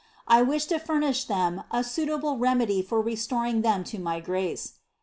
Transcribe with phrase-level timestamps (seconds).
[0.27, 4.79] I wish to furnish them a suitable remedy for restoring them to my grace.